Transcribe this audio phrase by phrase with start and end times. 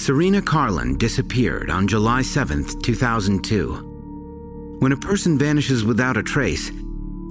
[0.00, 4.78] Serena Karlan disappeared on July 7, 2002.
[4.78, 6.72] When a person vanishes without a trace,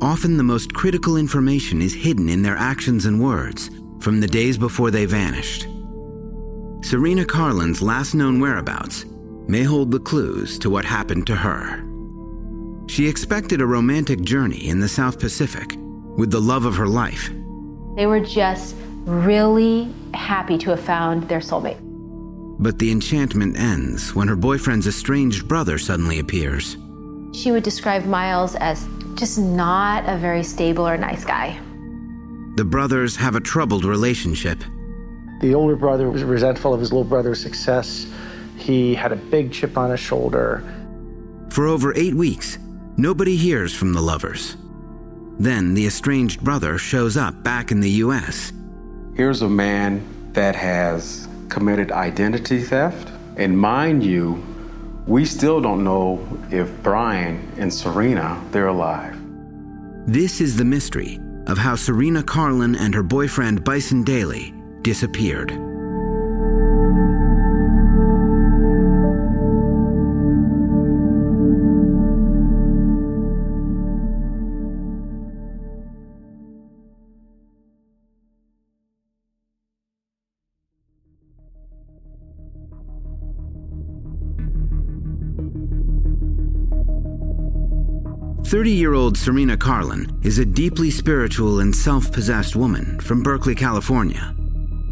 [0.03, 4.55] often the most critical information is hidden in their actions and words from the days
[4.55, 5.63] before they vanished.
[6.83, 9.03] Serena Karlan's last known whereabouts
[9.47, 11.83] may hold the clues to what happened to her.
[12.85, 15.75] She expected a romantic journey in the South Pacific
[16.17, 17.31] with the love of her life.
[17.95, 21.88] They were just really happy to have found their soulmate.
[22.59, 26.75] But the enchantment ends when her boyfriend's estranged brother suddenly appears.
[27.31, 31.57] She would describe Miles as just not a very stable or nice guy.
[32.55, 34.61] The brothers have a troubled relationship.
[35.39, 38.05] The older brother was resentful of his little brother's success.
[38.57, 40.61] He had a big chip on his shoulder.
[41.51, 42.57] For over eight weeks,
[42.97, 44.57] nobody hears from the lovers.
[45.39, 48.51] Then the estranged brother shows up back in the U.S.
[49.15, 53.11] Here's a man that has committed identity theft.
[53.35, 54.43] And mind you,
[55.07, 59.15] we still don't know if Brian and Serena, they're alive.
[60.05, 65.68] This is the mystery of how Serena Karlan and her boyfriend Bison Dele disappeared.
[88.49, 94.33] Thirty-year-old Serena Karlan is a deeply spiritual and self-possessed woman from Berkeley, California.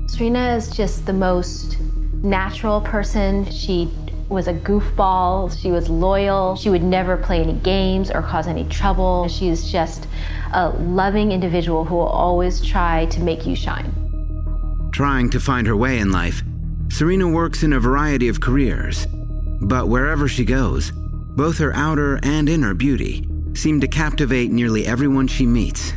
[0.05, 1.79] Serena is just the most
[2.21, 3.49] natural person.
[3.49, 3.91] She
[4.29, 5.59] was a goofball.
[5.59, 6.55] She was loyal.
[6.55, 9.27] She would never play any games or cause any trouble.
[9.27, 10.05] She is just
[10.53, 13.91] a loving individual who will always try to make you shine.
[14.93, 16.43] Trying to find her way in life,
[16.89, 19.07] Serena works in a variety of careers.
[19.61, 23.26] But wherever she goes, both her outer and inner beauty
[23.57, 25.93] seem to captivate nearly everyone she meets.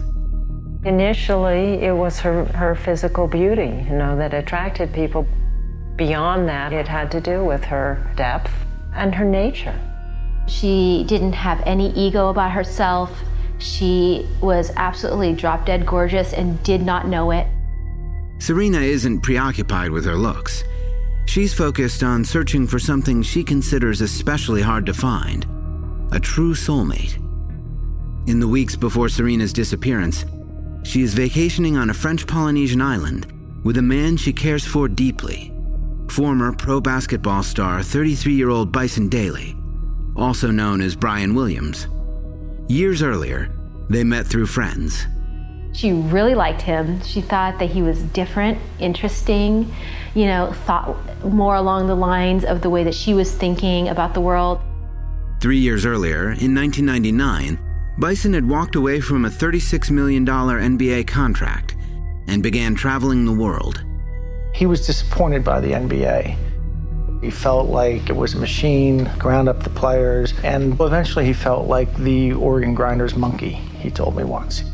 [0.85, 5.27] Initially, it was her, her physical beauty, you know, that attracted people.
[5.97, 8.51] Beyond that, it had to do with her depth
[8.95, 9.79] and her nature.
[10.49, 13.13] She didn't have any ego about herself.
[13.59, 17.47] She was absolutely drop dead gorgeous and did not know it.
[18.39, 20.65] Serena isn't preoccupied with her looks.
[21.27, 25.47] She's focused on searching for something she considers especially hard to find
[26.13, 27.19] a true soulmate.
[28.27, 30.25] In the weeks before Serena's disappearance,
[30.83, 33.27] she is vacationing on a French Polynesian island
[33.65, 35.53] with a man she cares for deeply
[36.11, 39.57] former pro basketball star 33 year old Bison Dele,
[40.17, 41.87] also known as Brian Williams.
[42.69, 43.51] Years earlier,
[43.89, 45.07] they met through friends.
[45.73, 47.01] She really liked him.
[47.03, 49.73] She thought that he was different, interesting,
[50.15, 54.13] you know, thought more along the lines of the way that she was thinking about
[54.13, 54.61] the world.
[55.41, 57.70] Three years earlier, in 1999,
[58.01, 61.77] Bison had walked away from a $36 million NBA contract
[62.29, 63.85] and began traveling the world.
[64.55, 66.35] He was disappointed by the NBA.
[67.23, 71.69] He felt like it was a machine, ground up the players, and eventually he felt
[71.69, 74.65] like the organ grinder's monkey, he told me once.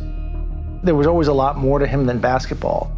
[0.85, 2.93] There was always a lot more to him than basketball.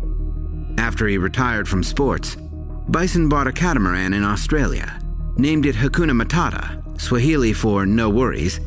[0.76, 2.36] After he retired from sports,
[2.90, 5.00] Bison bought a catamaran in Australia,
[5.38, 8.60] named it Hakuna Matata, Swahili for no worries,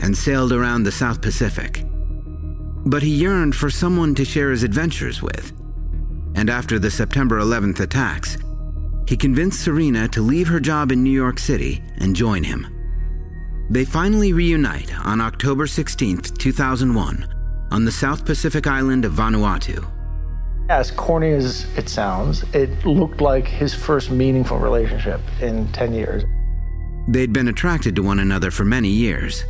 [0.00, 1.84] and sailed around the South Pacific.
[2.84, 5.52] But he yearned for someone to share his adventures with.
[6.34, 8.38] And after the September 11th attacks,
[9.08, 12.66] he convinced Serena to leave her job in New York City and join him.
[13.70, 19.86] They finally reunite on October 16, 2001, on the South Pacific island of Vanuatu.
[20.70, 26.24] As corny as it sounds, it looked like his first meaningful relationship in 10 years.
[27.08, 29.44] They'd been attracted to one another for many years,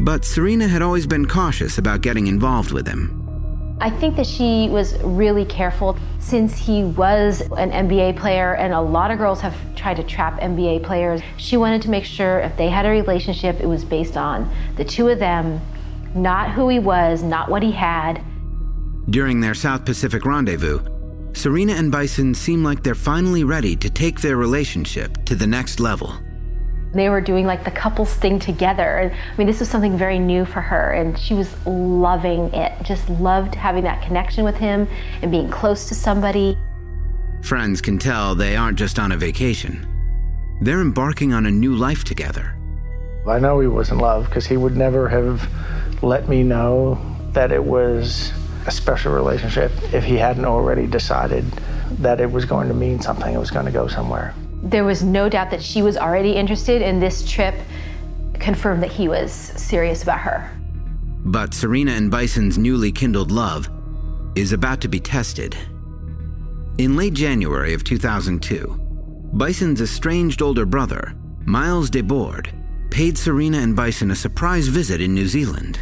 [0.00, 3.18] but Serena had always been cautious about getting involved with him.
[3.80, 8.80] I think that she was really careful since he was an NBA player, and a
[8.80, 11.20] lot of girls have tried to trap NBA players.
[11.36, 14.84] She wanted to make sure if they had a relationship, it was based on the
[14.84, 15.60] two of them,
[16.14, 18.22] not who he was, not what he had.
[19.10, 20.80] During their South Pacific rendezvous,
[21.32, 25.80] Serena and Bison seem like they're finally ready to take their relationship to the next
[25.80, 26.16] level.
[26.94, 29.12] They were doing like the couples thing together.
[29.14, 32.72] I mean, this was something very new for her, and she was loving it.
[32.82, 34.86] Just loved having that connection with him
[35.22, 36.58] and being close to somebody.
[37.42, 39.88] Friends can tell they aren't just on a vacation,
[40.60, 42.56] they're embarking on a new life together.
[43.26, 45.48] I know he was in love because he would never have
[46.02, 47.00] let me know
[47.32, 48.32] that it was
[48.66, 51.44] a special relationship if he hadn't already decided
[51.98, 54.34] that it was going to mean something, it was going to go somewhere.
[54.62, 57.54] There was no doubt that she was already interested, and this trip
[58.34, 60.50] confirmed that he was serious about her.
[61.24, 63.68] But Serena and Bison's newly kindled love
[64.34, 65.56] is about to be tested.
[66.78, 71.14] In late January of 2002, Bison's estranged older brother,
[71.44, 72.48] Miles Dabord,
[72.90, 75.80] paid Serena and Bison a surprise visit in New Zealand.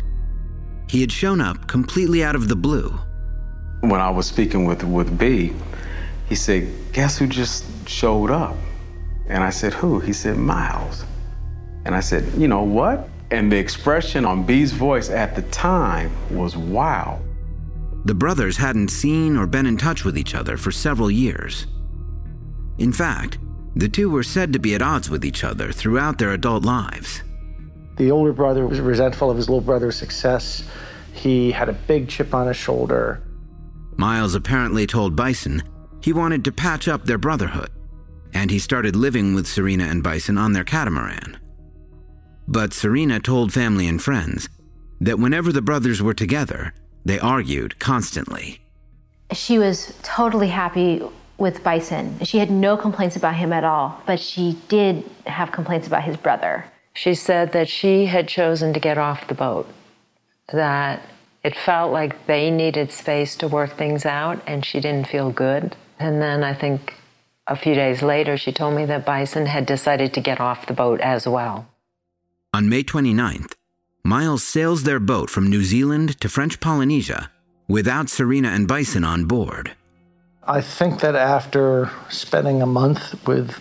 [0.88, 2.99] He had shown up completely out of the blue.
[3.81, 5.53] When I was speaking with, with B,
[6.29, 8.56] he said, Guess who just showed up?
[9.31, 10.00] And I said, Who?
[10.00, 11.05] He said, Miles.
[11.85, 13.09] And I said, You know what?
[13.31, 17.21] And the expression on B's voice at the time was wow.
[18.05, 21.67] The brothers hadn't seen or been in touch with each other for several years.
[22.79, 23.38] In fact,
[23.77, 27.23] the two were said to be at odds with each other throughout their adult lives.
[27.99, 30.65] The older brother was resentful of his little brother's success.
[31.12, 33.23] He had a big chip on his shoulder.
[33.97, 35.62] Miles apparently told Bison
[36.03, 37.71] he wanted to patch up their brotherhood,
[38.35, 41.38] and he started living with Serena and Bison on their catamaran.
[42.47, 44.49] But Serena told family and friends
[45.00, 46.75] that whenever the brothers were together,
[47.05, 48.61] they argued constantly.
[49.32, 51.03] She was totally happy
[51.38, 52.19] with Bison.
[52.25, 56.17] She had no complaints about him at all, but she did have complaints about his
[56.17, 56.67] brother.
[56.94, 59.67] She said that she had chosen to get off the boat,
[60.53, 61.03] that
[61.43, 65.77] it felt like they needed space to work things out, and she didn't feel good.
[65.99, 66.94] And then I think
[67.50, 70.73] a few days later, she told me that Bison had decided to get off the
[70.73, 71.67] boat as well.
[72.55, 73.55] On May 29th,
[74.05, 77.31] Miles sails their boat from New Zealand to French Polynesia
[77.69, 79.73] without Serena and Bison on board.
[80.44, 83.58] I think that after spending a month with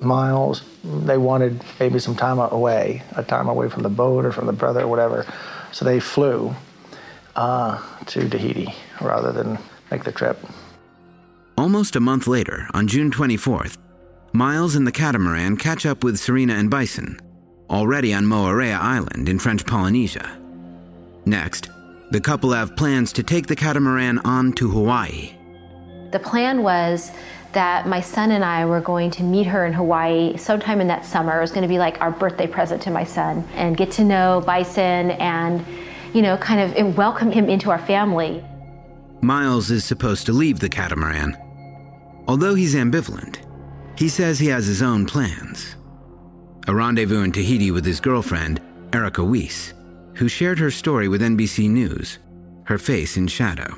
[0.00, 4.46] Miles, they wanted maybe some time away, a time away from the boat or from
[4.46, 5.26] the brother or whatever.
[5.72, 6.54] So they flew
[7.34, 9.58] uh, to Tahiti rather than
[9.90, 10.38] make the trip.
[11.62, 13.78] Almost a month later, on June 24th,
[14.32, 17.20] Miles and the catamaran catch up with Serena and Bison,
[17.70, 20.28] already on Moorea Island in French Polynesia.
[21.24, 21.70] Next,
[22.10, 25.36] the couple have plans to take the catamaran on to Hawaii.
[26.10, 27.12] The plan was
[27.52, 31.04] that my son and I were going to meet her in Hawaii sometime in that
[31.04, 31.38] summer.
[31.38, 34.04] It was going to be like our birthday present to my son and get to
[34.04, 35.64] know Bison and,
[36.12, 38.44] you know, kind of welcome him into our family.
[39.20, 41.36] Miles is supposed to leave the catamaran.
[42.28, 43.38] Although he's ambivalent,
[43.98, 45.76] he says he has his own plans.
[46.68, 48.60] A rendezvous in Tahiti with his girlfriend,
[48.92, 49.74] Erica Weiss,
[50.14, 52.18] who shared her story with NBC News,
[52.64, 53.76] her face in shadow.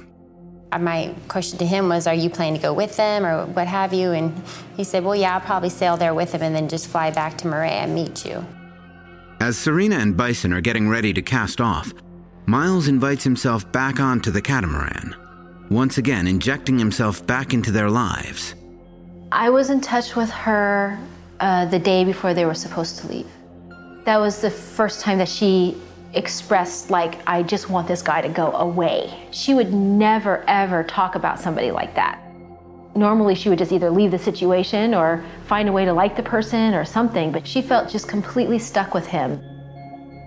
[0.73, 3.67] Uh, my question to him was, Are you planning to go with them or what
[3.67, 4.13] have you?
[4.13, 4.43] And
[4.77, 7.39] he said, Well, yeah, I'll probably sail there with him and then just fly back
[7.39, 8.45] to Moorea and meet you.
[9.41, 11.93] As Serena and Bison are getting ready to cast off,
[12.47, 15.15] Miles invites himself back onto the catamaran,
[15.71, 18.55] once again injecting himself back into their lives.
[19.33, 20.99] I was in touch with her
[21.41, 23.27] uh, the day before they were supposed to leave.
[24.05, 25.77] That was the first time that she
[26.13, 29.27] expressed, like, I just want this guy to go away.
[29.33, 32.21] She would never, ever talk about somebody like that.
[32.95, 36.23] Normally, she would just either leave the situation or find a way to like the
[36.23, 39.43] person or something, but she felt just completely stuck with him.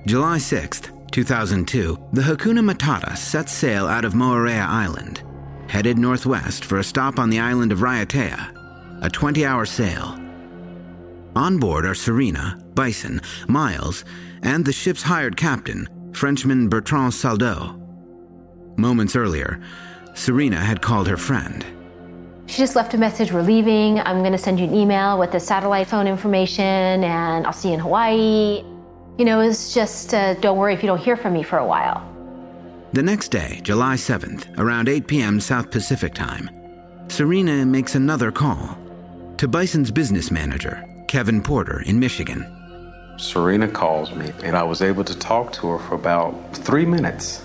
[0.05, 5.23] July 6th, 2002, the Hakuna Matata set sail out of Moorea Island,
[5.67, 10.19] headed northwest for a stop on the island of Raiatea, a 20 hour sail.
[11.35, 14.05] On board are Serena, Bison, Miles,
[14.41, 17.79] and the ship's hired captain, Frenchman Bertrand Saldo.
[18.75, 19.61] Moments earlier,
[20.13, 21.65] Serena had called her friend.
[22.47, 23.99] She just left a message, we're leaving.
[23.99, 26.63] I'm going to send you an email with the satellite phone information,
[27.03, 28.63] and I'll see you in Hawaii.
[29.17, 31.65] You know, it's just, uh, don't worry if you don't hear from me for a
[31.65, 32.07] while.
[32.93, 35.39] The next day, July 7th, around 8 p.m.
[35.39, 36.49] South Pacific time,
[37.07, 38.77] Serena makes another call
[39.37, 42.45] to Bison's business manager, Kevin Porter, in Michigan.
[43.17, 47.43] Serena calls me, and I was able to talk to her for about three minutes.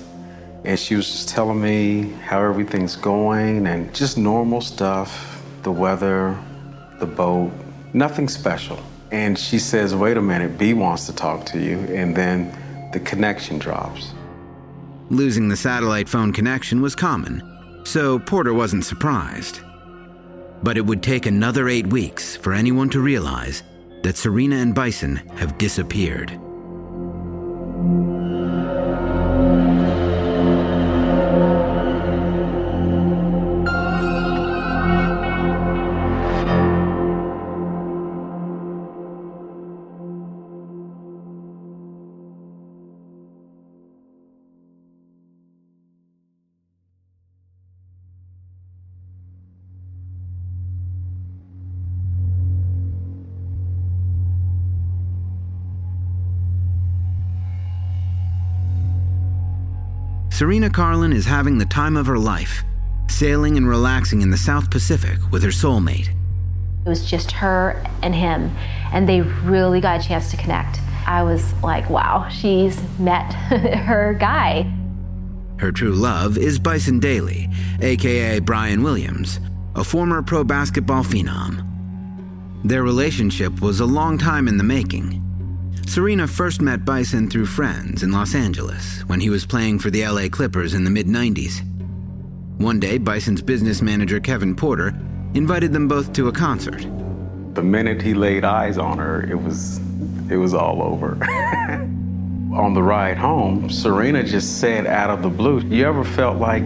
[0.65, 6.37] And she was just telling me how everything's going and just normal stuff the weather,
[6.99, 7.51] the boat,
[7.95, 8.79] nothing special.
[9.13, 11.79] And she says, Wait a minute, B wants to talk to you.
[11.95, 14.13] And then the connection drops.
[15.11, 17.43] Losing the satellite phone connection was common,
[17.85, 19.61] so Porter wasn't surprised.
[20.63, 23.63] But it would take another eight weeks for anyone to realize
[24.03, 26.39] that Serena and Bison have disappeared.
[60.43, 62.65] Serena Karlan is having the time of her life,
[63.09, 66.09] sailing and relaxing in the South Pacific with her soulmate.
[66.85, 68.51] It was just her and him,
[68.93, 70.81] and they really got a chance to connect.
[71.07, 73.33] I was like, wow, she's met
[73.85, 74.69] her guy.
[75.61, 77.49] Her true love is Bison Dele,
[77.81, 79.39] aka Brian Williams,
[79.77, 81.65] a former pro basketball phenom.
[82.65, 85.22] Their relationship was a long time in the making.
[85.87, 90.07] Serena first met Bison through friends in Los Angeles when he was playing for the
[90.07, 91.61] LA Clippers in the mid 90s.
[92.59, 94.95] One day, Bison's business manager, Kevin Porter,
[95.35, 96.87] invited them both to a concert.
[97.55, 99.81] The minute he laid eyes on her, it was
[100.31, 101.19] it was all over.
[102.55, 106.65] on the ride home, Serena just said out of the blue, "You ever felt like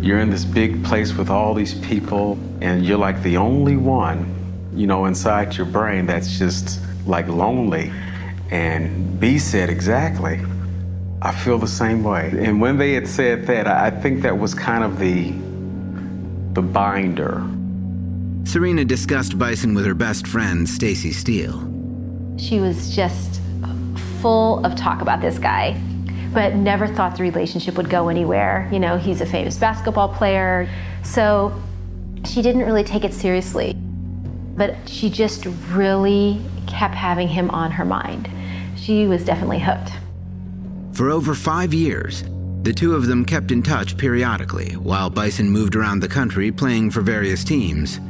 [0.00, 4.32] you're in this big place with all these people and you're like the only one,
[4.74, 7.90] you know, inside your brain that's just like lonely?"
[8.50, 10.40] And B said, Exactly.
[11.20, 12.32] I feel the same way.
[12.38, 15.32] And when they had said that, I think that was kind of the
[16.52, 17.44] the binder.
[18.44, 21.60] Serena discussed Bison with her best friend, Stacy Steele.
[22.38, 23.40] She was just
[24.20, 25.78] full of talk about this guy,
[26.32, 28.68] but never thought the relationship would go anywhere.
[28.72, 30.68] You know, he's a famous basketball player.
[31.02, 31.52] So
[32.24, 33.74] she didn't really take it seriously.
[33.74, 38.28] But she just really kept having him on her mind
[38.88, 39.92] she was definitely hooked.
[40.92, 42.24] For over five years,
[42.62, 46.92] the two of them kept in touch periodically while Bison moved around the country playing
[46.92, 48.00] for various teams.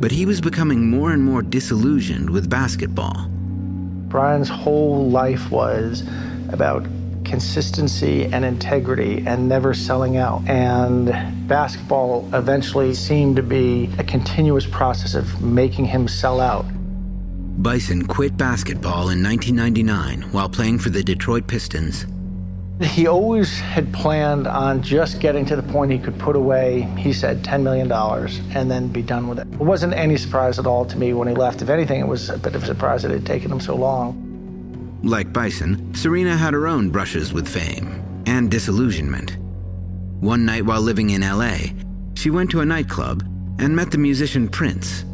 [0.00, 3.28] But he was becoming more and more disillusioned with basketball.
[4.08, 6.02] Brian's whole life was
[6.48, 6.84] about
[7.24, 10.42] consistency and integrity and never selling out.
[10.48, 11.06] And
[11.46, 16.64] basketball eventually seemed to be a continuous process of making him sell out.
[17.62, 22.06] Bison quit basketball in 1999 while playing for the Detroit Pistons.
[22.80, 27.12] He always had planned on just getting to the point he could put away, he
[27.12, 27.92] said, $10 million
[28.56, 29.46] and then be done with it.
[29.52, 31.60] It wasn't any surprise at all to me when he left.
[31.60, 33.76] If anything, it was a bit of a surprise that it had taken him so
[33.76, 34.98] long.
[35.02, 39.36] Like Bison, Serena had her own brushes with fame and disillusionment.
[40.20, 41.74] One night while living in LA,
[42.14, 43.22] she went to a nightclub
[43.58, 45.04] and met the musician Prince.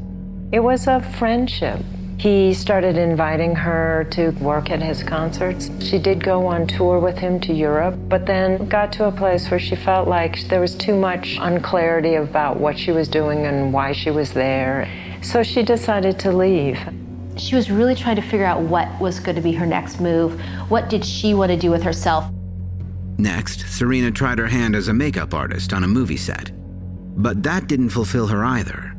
[0.52, 1.80] It was a friendship.
[2.18, 5.70] He started inviting her to work at his concerts.
[5.80, 9.50] She did go on tour with him to Europe, but then got to a place
[9.50, 13.70] where she felt like there was too much unclarity about what she was doing and
[13.70, 14.90] why she was there.
[15.20, 16.78] So she decided to leave.
[17.36, 20.40] She was really trying to figure out what was going to be her next move.
[20.70, 22.24] What did she want to do with herself?
[23.18, 26.50] Next, Serena tried her hand as a makeup artist on a movie set.
[27.20, 28.94] But that didn't fulfill her either.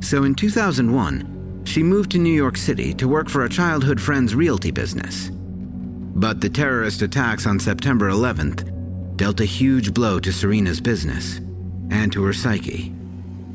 [0.00, 1.37] So in 2001,
[1.68, 5.30] she moved to New York City to work for a childhood friend's realty business.
[5.30, 11.40] But the terrorist attacks on September 11th dealt a huge blow to Serena's business
[11.90, 12.92] and to her psyche.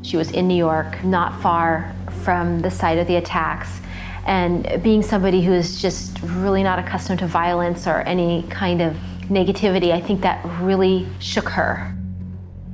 [0.02, 1.92] She was in New York, not far
[2.22, 3.80] from the site of the attacks.
[4.26, 8.94] And being somebody who is just really not accustomed to violence or any kind of
[9.22, 11.92] negativity, I think that really shook her.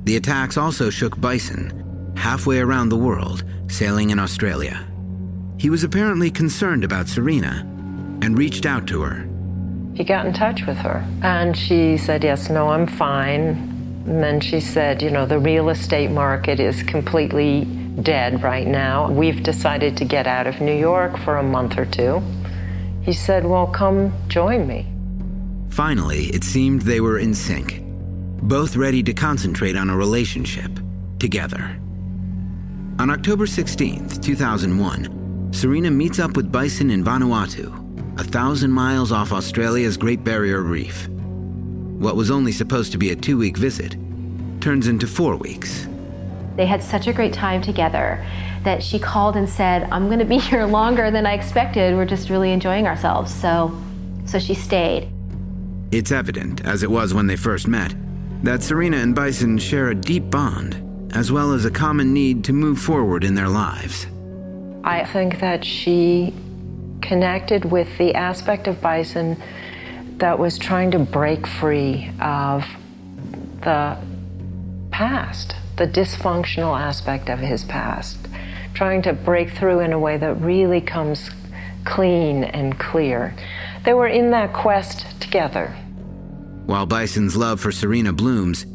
[0.03, 4.87] The attacks also shook Bison, halfway around the world, sailing in Australia.
[5.61, 7.59] He was apparently concerned about Serena
[8.23, 9.29] and reached out to her.
[9.93, 13.69] He got in touch with her and she said, Yes, no, I'm fine.
[14.07, 17.65] And then she said, You know, the real estate market is completely
[18.01, 19.11] dead right now.
[19.11, 22.23] We've decided to get out of New York for a month or two.
[23.03, 24.87] He said, Well, come join me.
[25.69, 27.83] Finally, it seemed they were in sync,
[28.41, 30.71] both ready to concentrate on a relationship
[31.19, 31.79] together.
[32.97, 35.20] On October 16, 2001,
[35.51, 41.09] Serena meets up with Bison in Vanuatu, a thousand miles off Australia's Great Barrier Reef.
[41.09, 43.95] What was only supposed to be a two week visit
[44.61, 45.87] turns into four weeks.
[46.55, 48.25] They had such a great time together
[48.63, 51.95] that she called and said, I'm going to be here longer than I expected.
[51.95, 53.33] We're just really enjoying ourselves.
[53.33, 53.77] So,
[54.25, 55.11] so she stayed.
[55.91, 57.93] It's evident, as it was when they first met,
[58.43, 62.53] that Serena and Bison share a deep bond, as well as a common need to
[62.53, 64.07] move forward in their lives.
[64.83, 66.33] I think that she
[67.01, 69.41] connected with the aspect of Bison
[70.17, 72.65] that was trying to break free of
[73.61, 73.97] the
[74.91, 78.17] past, the dysfunctional aspect of his past,
[78.73, 81.29] trying to break through in a way that really comes
[81.85, 83.35] clean and clear.
[83.83, 85.75] They were in that quest together.
[86.65, 88.65] While Bison's love for Serena blooms,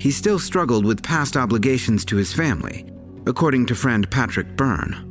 [0.00, 2.84] he still struggled with past obligations to his family,
[3.26, 5.07] according to friend Patrick Byrne.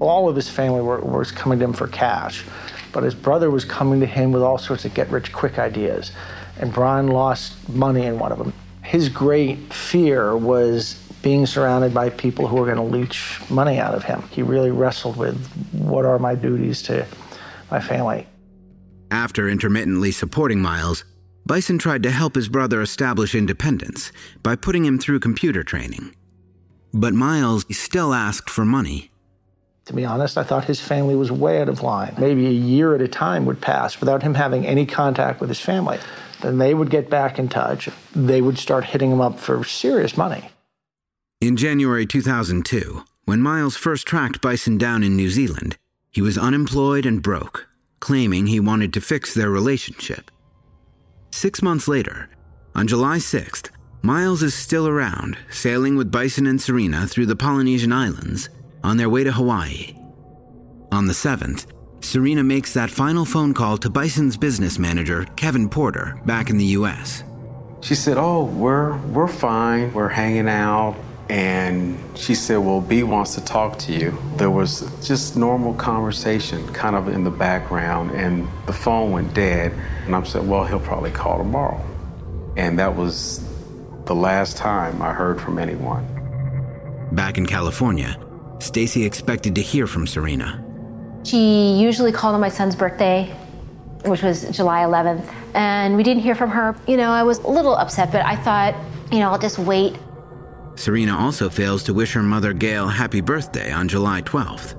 [0.00, 2.44] All of his family were, was coming to him for cash,
[2.92, 6.12] but his brother was coming to him with all sorts of get rich quick ideas.
[6.58, 8.52] And Brian lost money in one of them.
[8.82, 13.94] His great fear was being surrounded by people who were going to leech money out
[13.94, 14.22] of him.
[14.30, 15.36] He really wrestled with
[15.72, 17.06] what are my duties to
[17.70, 18.26] my family.
[19.10, 21.04] After intermittently supporting Miles,
[21.44, 26.14] Bison tried to help his brother establish independence by putting him through computer training.
[26.92, 29.09] But Miles still asked for money.
[29.90, 32.14] To be honest, I thought his family was way out of line.
[32.16, 35.58] Maybe a year at a time would pass without him having any contact with his
[35.58, 35.98] family.
[36.42, 37.88] Then they would get back in touch.
[38.14, 40.48] They would start hitting him up for serious money.
[41.40, 45.76] In January 2002, when Miles first tracked Bison down in New Zealand,
[46.12, 47.66] he was unemployed and broke,
[47.98, 50.30] claiming he wanted to fix their relationship.
[51.32, 52.30] Six months later,
[52.76, 53.70] on July 6th,
[54.02, 58.50] Miles is still around, sailing with Bison and Serena through the Polynesian Islands
[58.82, 59.94] on their way to Hawaii.
[60.92, 61.66] On the 7th,
[62.00, 66.64] Serena makes that final phone call to Bison's business manager, Kevin Porter, back in the
[66.76, 67.22] US.
[67.82, 69.92] She said, Oh, we're, we're fine.
[69.92, 70.96] We're hanging out.
[71.28, 74.18] And she said, Well, B wants to talk to you.
[74.36, 79.72] There was just normal conversation kind of in the background, and the phone went dead.
[80.06, 81.80] And I said, Well, he'll probably call tomorrow.
[82.56, 83.44] And that was
[84.06, 86.04] the last time I heard from anyone.
[87.12, 88.18] Back in California,
[88.60, 90.64] Stacy expected to hear from Serena.
[91.24, 93.34] She usually called on my son's birthday,
[94.04, 96.76] which was July 11th, and we didn't hear from her.
[96.86, 98.74] You know, I was a little upset, but I thought,
[99.12, 99.98] you know, I'll just wait.
[100.76, 104.76] Serena also fails to wish her mother Gail happy birthday on July 12th.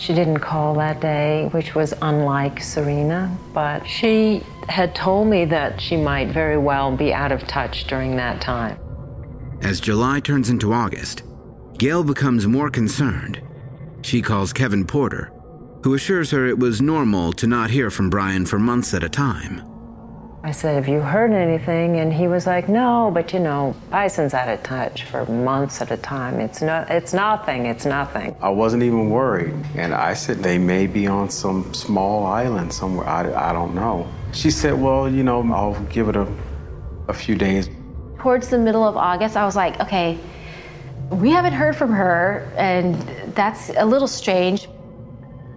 [0.00, 5.80] She didn't call that day, which was unlike Serena, but she had told me that
[5.80, 8.78] she might very well be out of touch during that time.
[9.60, 11.24] As July turns into August,
[11.78, 13.40] Gail becomes more concerned.
[14.02, 15.30] She calls Kevin Porter,
[15.84, 19.08] who assures her it was normal to not hear from Brian for months at a
[19.08, 19.62] time.
[20.42, 22.00] I said, Have you heard anything?
[22.00, 25.92] And he was like, No, but you know, Bison's out of touch for months at
[25.92, 26.40] a time.
[26.40, 28.34] It's, no, it's nothing, it's nothing.
[28.40, 29.54] I wasn't even worried.
[29.76, 33.06] And I said, They may be on some small island somewhere.
[33.06, 34.12] I, I don't know.
[34.32, 36.26] She said, Well, you know, I'll give it a,
[37.06, 37.70] a few days.
[38.18, 40.18] Towards the middle of August, I was like, Okay,
[41.10, 42.94] we haven't heard from her, and
[43.34, 44.68] that's a little strange.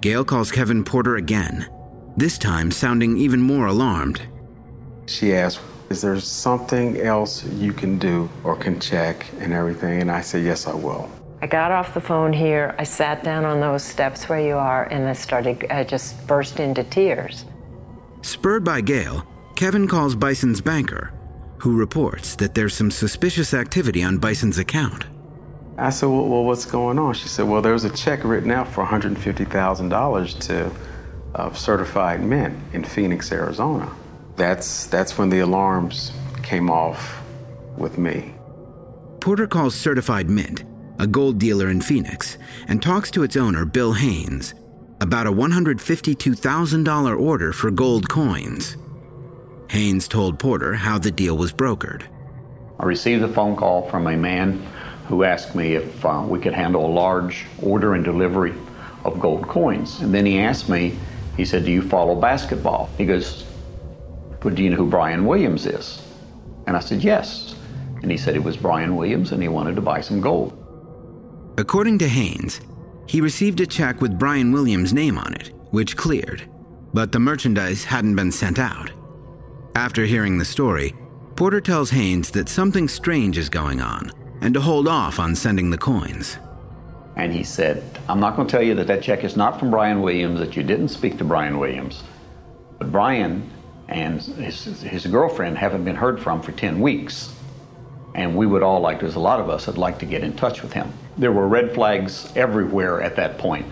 [0.01, 1.69] Gail calls Kevin Porter again,
[2.17, 4.21] this time sounding even more alarmed.
[5.05, 10.01] She asks, Is there something else you can do or can check and everything?
[10.01, 11.09] And I said, Yes, I will.
[11.41, 12.75] I got off the phone here.
[12.77, 16.59] I sat down on those steps where you are, and I started, I just burst
[16.59, 17.45] into tears.
[18.21, 21.13] Spurred by Gail, Kevin calls Bison's banker,
[21.57, 25.05] who reports that there's some suspicious activity on Bison's account.
[25.81, 27.15] I said, well, well, what's going on?
[27.15, 30.71] She said, Well, there's a check written out for $150,000 to
[31.33, 33.91] uh, certified mint in Phoenix, Arizona.
[34.35, 36.11] That's, that's when the alarms
[36.43, 37.23] came off
[37.77, 38.35] with me.
[39.21, 40.63] Porter calls Certified Mint,
[40.99, 44.53] a gold dealer in Phoenix, and talks to its owner, Bill Haynes,
[44.99, 48.77] about a $152,000 order for gold coins.
[49.69, 52.03] Haynes told Porter how the deal was brokered.
[52.79, 54.67] I received a phone call from a man
[55.07, 58.53] who asked me if uh, we could handle a large order and delivery
[59.03, 59.99] of gold coins.
[60.01, 60.97] And then he asked me,
[61.37, 62.89] he said, Do you follow basketball?
[62.97, 63.45] He goes,
[64.39, 66.01] But do you know who Brian Williams is?
[66.67, 67.55] And I said, Yes.
[68.01, 70.57] And he said it was Brian Williams and he wanted to buy some gold.
[71.57, 72.61] According to Haynes,
[73.07, 76.49] he received a check with Brian Williams' name on it, which cleared,
[76.93, 78.91] but the merchandise hadn't been sent out.
[79.75, 80.95] After hearing the story,
[81.35, 84.11] Porter tells Haynes that something strange is going on
[84.41, 86.37] and to hold off on sending the coins.
[87.15, 89.69] And he said, I'm not going to tell you that that check is not from
[89.69, 92.03] Brian Williams, that you didn't speak to Brian Williams.
[92.79, 93.49] But Brian
[93.87, 97.33] and his, his girlfriend haven't been heard from for 10 weeks.
[98.15, 100.35] And we would all like, there's a lot of us that'd like to get in
[100.35, 100.91] touch with him.
[101.17, 103.65] There were red flags everywhere at that point.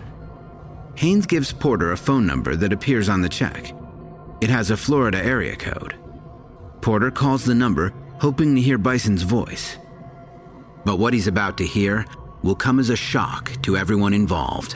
[0.96, 3.74] Haynes gives Porter a phone number that appears on the check.
[4.42, 5.96] It has a Florida area code.
[6.82, 9.78] Porter calls the number, hoping to hear Bison's voice.
[10.86, 12.06] But what he's about to hear
[12.44, 14.76] will come as a shock to everyone involved.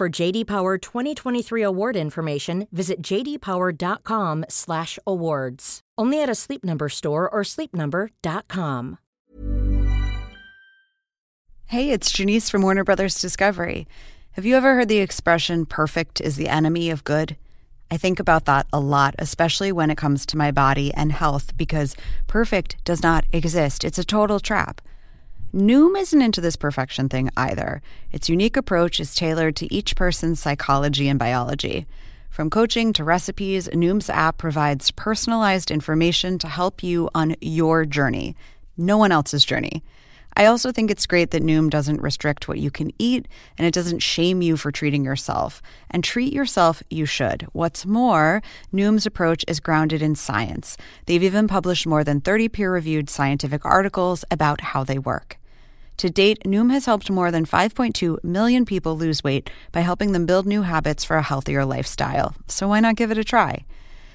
[0.00, 5.80] For JD Power 2023 award information, visit jdpower.com/awards.
[5.98, 8.96] Only at a Sleep Number store or sleepnumber.com.
[11.66, 13.86] Hey, it's Janice from Warner Brothers Discovery.
[14.30, 17.36] Have you ever heard the expression perfect is the enemy of good?
[17.90, 21.54] I think about that a lot, especially when it comes to my body and health,
[21.58, 21.94] because
[22.26, 23.84] perfect does not exist.
[23.84, 24.80] It's a total trap.
[25.54, 27.82] Noom isn't into this perfection thing either.
[28.12, 31.88] Its unique approach is tailored to each person's psychology and biology.
[32.30, 38.36] From coaching to recipes, Noom's app provides personalized information to help you on your journey,
[38.76, 39.82] no one else's journey.
[40.36, 43.26] I also think it's great that Noom doesn't restrict what you can eat
[43.58, 45.60] and it doesn't shame you for treating yourself.
[45.90, 47.48] And treat yourself, you should.
[47.52, 48.40] What's more,
[48.72, 50.76] Noom's approach is grounded in science.
[51.06, 55.39] They've even published more than 30 peer reviewed scientific articles about how they work.
[56.00, 60.24] To date, Noom has helped more than 5.2 million people lose weight by helping them
[60.24, 62.34] build new habits for a healthier lifestyle.
[62.48, 63.66] So why not give it a try?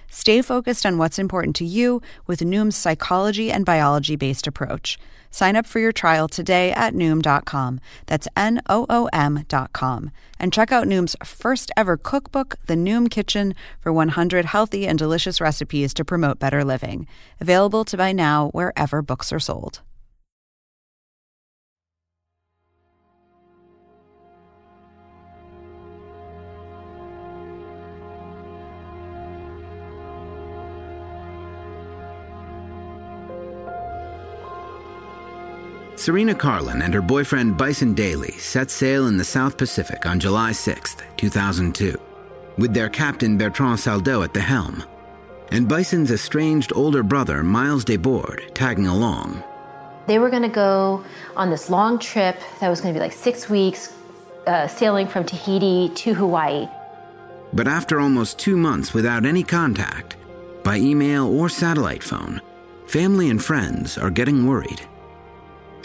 [0.09, 4.97] Stay focused on what's important to you with Noom's psychology and biology based approach.
[5.29, 7.79] Sign up for your trial today at Noom.com.
[8.07, 10.09] That's N O O M.com.
[10.39, 15.39] And check out Noom's first ever cookbook, The Noom Kitchen, for 100 healthy and delicious
[15.39, 17.05] recipes to promote better living.
[17.39, 19.81] Available to buy now wherever books are sold.
[35.97, 40.51] Serena Karlan and her boyfriend Bison Dele set sail in the South Pacific on July
[40.51, 41.97] 6, 2002,
[42.57, 44.83] with their captain Bertrand Saldo at the helm,
[45.51, 49.41] and Bison's estranged older brother Miles Dabord tagging along.
[50.05, 51.03] They were going to go
[51.37, 53.93] on this long trip that was going to be like six weeks,
[54.47, 56.67] uh, sailing from Tahiti to Hawaii.
[57.53, 60.17] But after almost two months without any contact,
[60.61, 62.41] by email or satellite phone,
[62.85, 64.81] family and friends are getting worried.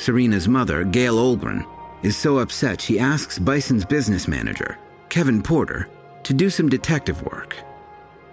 [0.01, 1.67] Serena's mother, Gail Olgren,
[2.03, 4.79] is so upset she asks Bison's business manager,
[5.11, 5.89] Kevin Porter,
[6.23, 7.55] to do some detective work.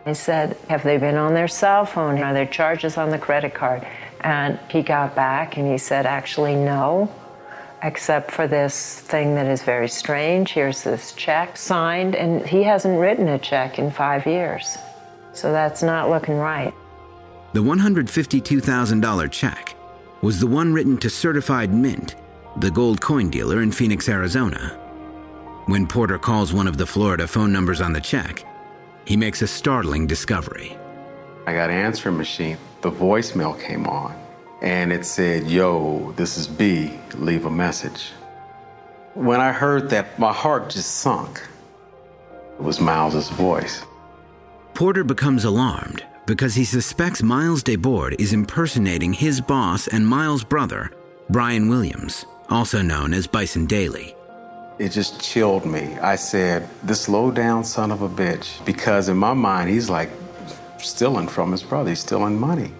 [0.06, 2.20] I said, Have they been on their cell phone?
[2.20, 3.86] Are there charges on the credit card?
[4.22, 7.14] And he got back and he said, Actually, no,
[7.84, 10.52] except for this thing that is very strange.
[10.52, 14.78] Here's this check signed, and he hasn't written a check in five years.
[15.34, 16.74] So that's not looking right.
[17.52, 19.77] The $152,000 check
[20.22, 22.16] was the one written to Certified Mint,
[22.58, 24.80] the gold coin dealer in Phoenix, Arizona.
[25.68, 28.44] When Porter calls one of the Florida phone numbers on the check,
[29.06, 30.76] he makes a startling discovery.
[31.46, 32.58] I got an answering machine.
[32.82, 34.16] The voicemail came on
[34.62, 38.12] and it said, Yo, this is B, leave a message.
[39.14, 41.42] When I heard that, my heart just sunk.
[42.60, 43.84] It was Miles's voice.
[44.74, 50.92] Porter becomes alarmed because he suspects Miles Dabord is impersonating his boss and Miles' brother,
[51.30, 54.14] Brian Williams, also known as Bison Dele.
[54.78, 55.98] It just chilled me.
[56.00, 58.64] I said, This low down son of a bitch.
[58.66, 60.10] Because in my mind, he's like
[60.78, 62.72] stealing from his brother, he's stealing money.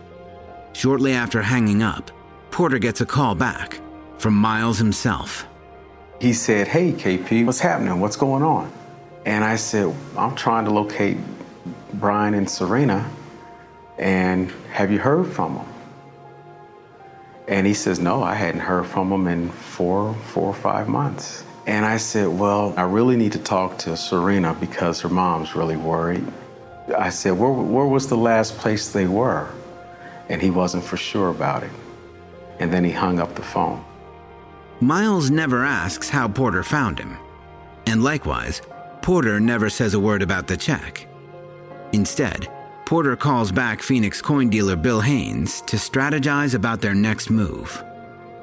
[0.74, 2.12] Shortly after hanging up,
[2.52, 3.80] Porter gets a call back
[4.18, 5.48] from Miles himself.
[6.20, 8.00] He said, Hey, KP, what's happening?
[8.02, 8.72] What's going on?
[9.26, 11.18] And I said, I'm trying to locate
[11.94, 13.10] Brian and Serena.
[13.98, 15.74] And have you heard from them?
[17.48, 21.44] And he says, No, I hadn't heard from them in four, four or five months.
[21.66, 25.78] And I said, Well, I really need to talk to Serena because her mom's really
[25.78, 26.26] worried.
[26.98, 29.50] I said, Where, where was the last place they were?
[30.30, 31.72] And he wasn't for sure about it.
[32.60, 33.84] And then he hung up the phone.
[34.80, 37.18] Miles never asks how Porter found him.
[37.88, 38.62] And likewise,
[39.02, 41.08] Porter never says a word about the check.
[41.94, 42.50] Instead,
[42.88, 47.84] Porter calls back Phoenix coin dealer Bill Haynes to strategize about their next move.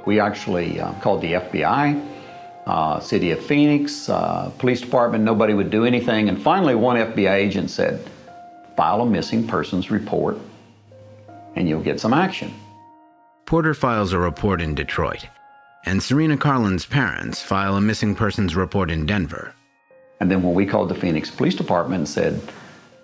[0.05, 2.07] We actually uh, called the FBI,
[2.67, 5.25] uh, City of Phoenix, uh, Police Department.
[5.25, 6.29] Nobody would do anything.
[6.29, 8.07] And finally, one FBI agent said,
[8.77, 10.37] file a missing persons report
[11.57, 12.53] and you'll get some action.
[13.47, 15.27] Porter files a report in Detroit,
[15.87, 19.55] and Serena Karlan's parents file a missing persons report in Denver.
[20.21, 22.43] And then when we called the Phoenix Police Department and said,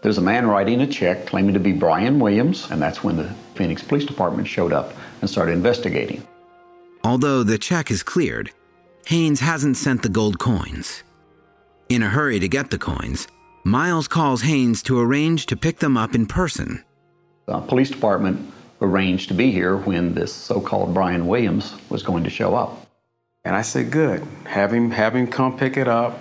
[0.03, 3.31] there's a man writing a check claiming to be Brian Williams, and that's when the
[3.55, 6.27] Phoenix Police Department showed up and started investigating.
[7.05, 8.51] Although the check is cleared,
[9.07, 11.03] Haynes hasn't sent the gold coins.
[11.89, 13.27] In a hurry to get the coins,
[13.65, 16.83] Miles calls Haynes to arrange to pick them up in person.
[17.47, 22.31] The police department arranged to be here when this so-called Brian Williams was going to
[22.31, 22.87] show up.
[23.45, 24.27] And I said, good.
[24.45, 26.19] Have him, have him come pick it up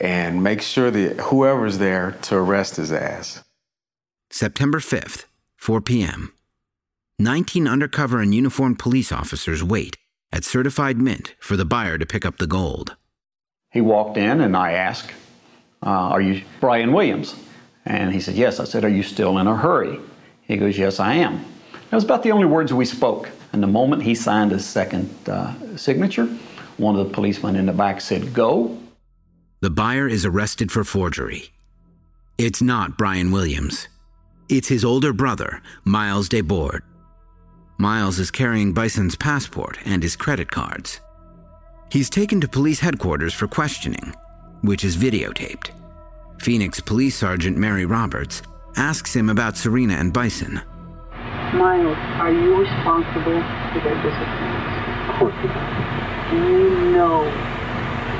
[0.00, 3.42] and make sure that whoever's there to arrest his ass.
[4.30, 5.24] September 5th,
[5.56, 6.32] 4 p.m.
[7.18, 9.96] 19 undercover and uniformed police officers wait
[10.30, 12.96] at Certified Mint for the buyer to pick up the gold.
[13.72, 15.10] He walked in and I asked,
[15.82, 17.34] uh, Are you Brian Williams?
[17.84, 18.60] And he said, Yes.
[18.60, 19.98] I said, Are you still in a hurry?
[20.42, 21.44] He goes, Yes, I am.
[21.72, 23.30] That was about the only words we spoke.
[23.52, 26.26] And the moment he signed his second uh, signature,
[26.76, 28.78] one of the policemen in the back said, Go.
[29.60, 31.50] The buyer is arrested for forgery.
[32.38, 33.88] It's not Brian Williams.
[34.48, 36.82] It's his older brother, Miles Dabord.
[37.76, 41.00] Miles is carrying Bison's passport and his credit cards.
[41.90, 44.14] He's taken to police headquarters for questioning,
[44.62, 45.70] which is videotaped.
[46.40, 48.42] Phoenix Police Sergeant Mary Roberts
[48.76, 50.60] asks him about Serena and Bison.
[51.54, 53.42] Miles, are you responsible
[53.72, 55.08] for their disappearance?
[55.08, 55.34] Of course
[56.30, 57.57] Do you know?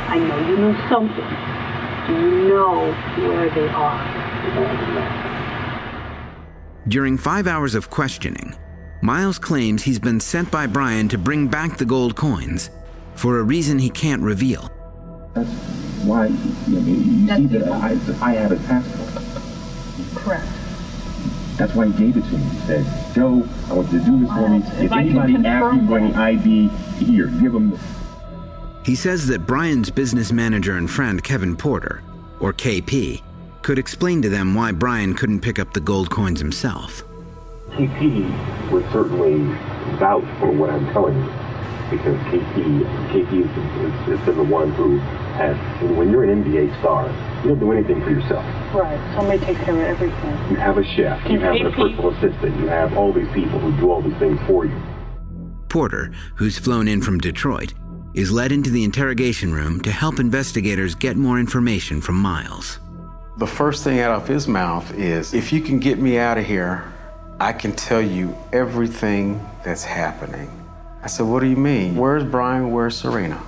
[0.08, 1.26] I know you know something.
[2.06, 2.92] Do you know
[3.28, 4.00] where they are?
[6.88, 8.54] During five hours of questioning,
[9.02, 12.70] Miles claims he's been sent by Brian to bring back the gold coins
[13.16, 14.70] for a reason he can't reveal.
[15.34, 15.50] That's
[16.04, 16.34] why you,
[16.68, 17.90] know, you see that I,
[18.22, 19.10] I have a passport.
[20.24, 20.48] Correct.
[21.58, 22.44] That's why he gave it to me.
[22.44, 24.58] He said, Joe, I want you to do this for me.
[24.58, 26.68] If, if anybody asks you for any ID,
[27.04, 27.97] here, give them this.
[28.88, 32.00] He says that Brian's business manager and friend, Kevin Porter,
[32.40, 33.20] or KP,
[33.60, 37.04] could explain to them why Brian couldn't pick up the gold coins himself.
[37.72, 39.40] KP would certainly
[39.98, 41.30] vouch for what I'm telling you.
[41.90, 42.80] because KP,
[43.12, 44.96] KP has, has been the one who
[45.36, 45.54] has,
[45.94, 47.08] when you're an NBA star,
[47.42, 48.42] you don't do anything for yourself.
[48.74, 48.98] Right.
[49.14, 50.50] Somebody takes care of everything.
[50.50, 53.78] You have a chef, you have a personal assistant, you have all these people who
[53.78, 54.80] do all these things for you.
[55.68, 57.74] Porter, who's flown in from Detroit,
[58.18, 62.80] is led into the interrogation room to help investigators get more information from Miles.
[63.36, 66.44] The first thing out of his mouth is if you can get me out of
[66.44, 66.92] here,
[67.38, 70.50] I can tell you everything that's happening.
[71.04, 71.94] I said, What do you mean?
[71.94, 72.72] Where's Brian?
[72.72, 73.40] Where's Serena?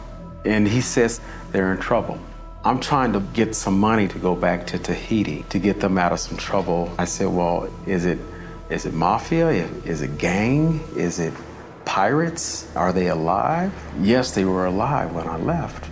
[0.44, 2.20] And he says, They're in trouble.
[2.62, 6.12] I'm trying to get some money to go back to Tahiti to get them out
[6.12, 6.94] of some trouble.
[6.96, 8.20] I said, Well, is it
[8.68, 9.48] is it mafia?
[9.84, 10.78] Is it gang?
[10.94, 11.34] Is it
[11.90, 12.68] pirates?
[12.76, 13.72] Are they alive?
[14.00, 15.90] Yes, they were alive when I left.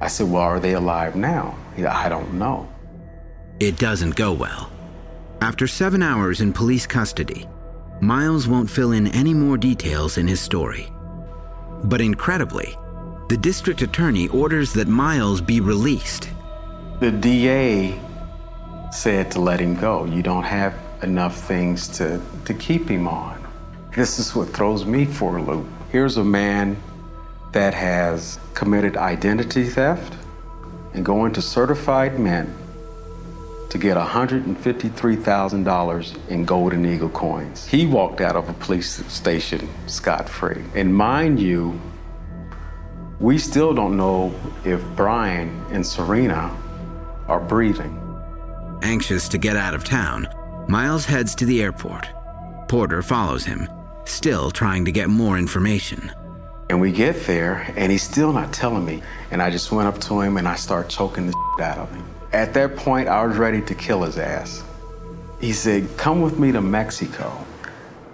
[0.00, 1.56] I said, Well, are they alive now?
[1.76, 2.68] He said, I don't know.
[3.60, 4.72] It doesn't go well.
[5.40, 7.46] After seven hours in police custody,
[8.00, 10.90] Miles won't fill in any more details in his story.
[11.84, 12.76] But incredibly,
[13.28, 16.28] the district attorney orders that Miles be released.
[16.98, 18.00] The DA
[18.90, 20.06] said to let him go.
[20.06, 23.39] You don't have enough things to, to keep him on.
[23.94, 25.66] This is what throws me for a loop.
[25.90, 26.76] Here's a man
[27.52, 30.14] that has committed identity theft
[30.94, 32.56] and going to certified men
[33.70, 37.66] to get $153,000 in golden eagle coins.
[37.66, 40.62] He walked out of a police station scot free.
[40.74, 41.80] And mind you,
[43.18, 44.32] we still don't know
[44.64, 46.54] if Brian and Serena
[47.26, 47.96] are breathing.
[48.82, 50.26] Anxious to get out of town,
[50.68, 52.08] Miles heads to the airport.
[52.68, 53.68] Porter follows him,
[54.10, 56.12] still trying to get more information.
[56.68, 59.02] And we get there, and he's still not telling me.
[59.30, 61.90] And I just went up to him and I start choking the shit out of
[61.90, 62.04] him.
[62.32, 64.62] At that point, I was ready to kill his ass.
[65.40, 67.44] He said, Come with me to Mexico.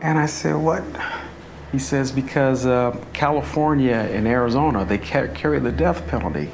[0.00, 0.82] And I said, What?
[1.70, 6.50] He says, Because uh, California and Arizona, they ca- carry the death penalty.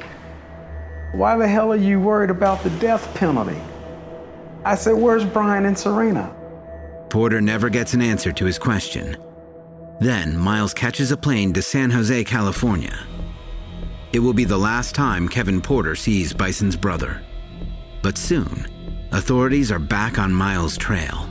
[1.13, 3.61] Why the hell are you worried about the death penalty?
[4.65, 6.35] I said, Where's Brian and Serena?
[7.09, 9.15] Porter never gets an answer to his question.
[10.03, 13.07] Then Miles catches a plane to San Jose, California.
[14.11, 17.21] It will be the last time Kevin Porter sees Bison's brother.
[18.01, 18.67] But soon,
[19.13, 21.29] authorities are back on Miles' trail.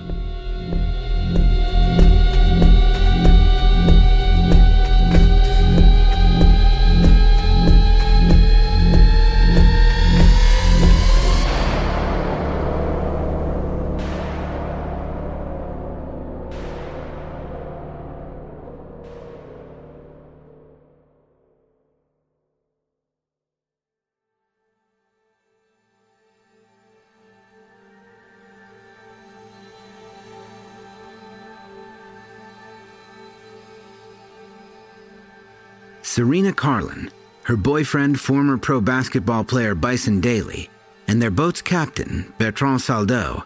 [36.13, 37.11] Serena Karlan,
[37.45, 40.69] her boyfriend, former pro basketball player Bison Dele,
[41.09, 43.45] and their boat's captain, Bertrand Saldo,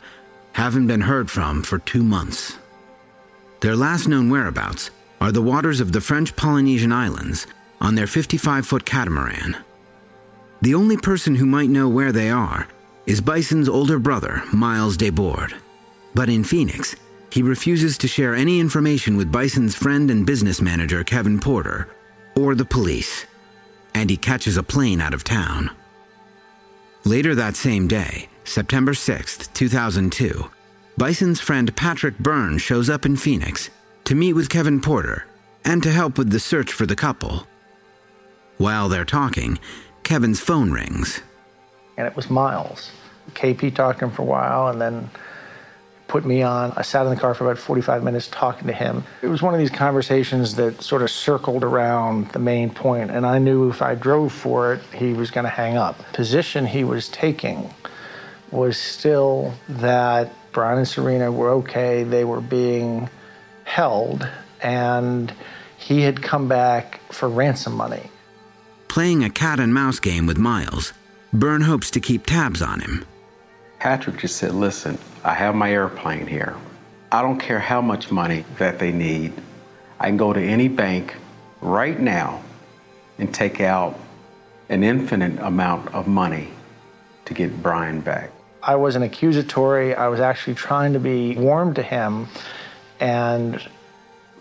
[0.50, 2.59] haven't been heard from for two months.
[3.61, 7.46] Their last known whereabouts are the waters of the French Polynesian Islands
[7.81, 9.57] on their 55 foot catamaran.
[10.61, 12.66] The only person who might know where they are
[13.07, 15.55] is Bison's older brother, Miles Dabord.
[16.16, 16.96] But in Phoenix,
[17.31, 21.87] he refuses to share any information with Bison's friend and business manager, Kevin Porter,
[22.37, 23.27] or the police,
[23.94, 25.70] and he catches a plane out of town.
[27.05, 30.51] Later that same day, September 6, 2002,
[30.99, 33.70] Bison's friend Patrick Byrne shows up in Phoenix
[34.05, 35.27] to meet with Kevin Porter
[35.64, 37.46] and to help with the search for the couple.
[38.59, 39.59] While they're talking,
[40.05, 41.20] Kevin's phone rings.
[41.96, 42.90] And it was Miles.
[43.33, 45.11] KP talked to him for a while and then
[46.09, 46.73] put me on.
[46.77, 49.05] I sat in the car for about 45 minutes talking to him.
[49.23, 53.27] It was one of these conversations that sort of circled around the main point, and
[53.27, 56.01] I knew if I drove for it, he was going to hang up.
[56.12, 57.71] Position he was taking
[58.51, 63.11] was still that Brian and Serena were okay, they were being
[63.64, 64.29] held,
[64.62, 65.33] and
[65.77, 68.11] he had come back for ransom money.
[68.88, 70.92] Playing a cat and mouse game with Miles,
[71.33, 73.05] Byrne hopes to keep tabs on him.
[73.78, 74.97] Patrick just said, Listen,
[75.27, 76.55] I have my airplane here.
[77.11, 79.33] I don't care how much money that they need.
[79.99, 81.16] I can go to any bank
[81.61, 82.45] right now
[83.18, 83.99] and take out
[84.68, 86.51] an infinite amount of money
[87.24, 88.31] to get Brian back.
[88.62, 89.97] I wasn't accusatory.
[89.97, 92.29] I was actually trying to be warm to him
[93.01, 93.61] and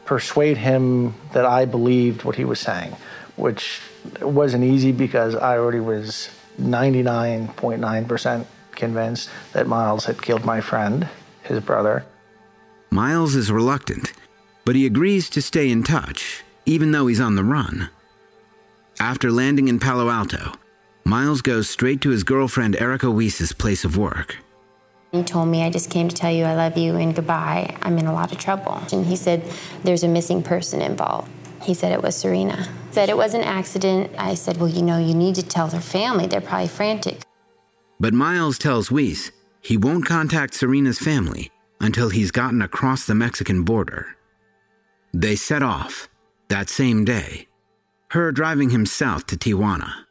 [0.06, 2.96] persuade him that I believed what he was saying,
[3.38, 3.82] which
[4.22, 6.30] wasn't easy because I already was
[6.62, 8.46] 99.9%
[8.76, 11.08] convinced that Miles had killed my friend,
[11.44, 12.06] his brother.
[12.92, 14.14] Miles is reluctant,
[14.66, 17.90] but he agrees to stay in touch even though he's on the run.
[19.00, 20.54] After landing in Palo Alto,
[21.04, 24.38] Miles goes straight to his girlfriend Erica Weiss's place of work.
[25.12, 27.78] He told me, I just came to tell you I love you and goodbye.
[27.82, 28.82] I'm in a lot of trouble.
[28.92, 29.44] And he said,
[29.84, 31.30] There's a missing person involved.
[31.62, 32.68] He said it was Serena.
[32.92, 34.12] Said it was an accident.
[34.18, 36.28] I said, Well, you know, you need to tell their family.
[36.28, 37.22] They're probably frantic.
[38.00, 39.32] But Miles tells Weiss
[39.62, 44.16] he won't contact Serena's family until he's gotten across the Mexican border.
[45.14, 46.10] They set off
[46.50, 47.48] that same day,
[48.10, 50.06] her driving him south to Tijuana.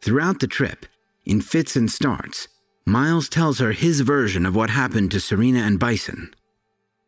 [0.00, 0.86] Throughout the trip,
[1.24, 2.48] in fits and starts,
[2.86, 6.34] Miles tells her his version of what happened to Serena and Bison.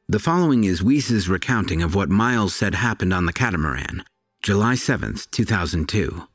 [0.08, 4.04] The following is Weiss's recounting of what Miles said happened on the catamaran,
[4.42, 6.28] July 7th, 2002.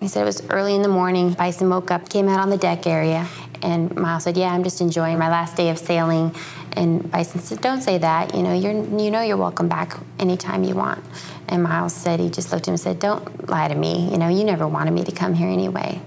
[0.00, 1.34] He said it was early in the morning.
[1.34, 3.28] Bison woke up, came out on the deck area,
[3.62, 6.34] and Miles said, "Yeah, I'm just enjoying my last day of sailing."
[6.72, 8.34] And Bison said, "Don't say that.
[8.34, 11.04] You know, you're you know you're welcome back anytime you want."
[11.48, 14.08] And Miles said he just looked at him and said, "Don't lie to me.
[14.10, 16.00] You know, you never wanted me to come here anyway."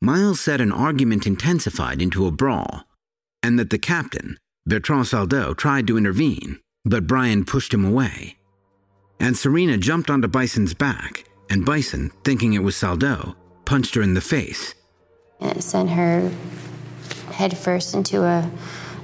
[0.00, 2.84] Miles said an argument intensified into a brawl,
[3.42, 8.36] and that the captain, Bertrand Saldo, tried to intervene, but Brian pushed him away.
[9.18, 14.14] And Serena jumped onto Bison's back, and Bison, thinking it was Saldo, punched her in
[14.14, 14.74] the face.
[15.40, 16.32] It sent her
[17.32, 18.50] headfirst into a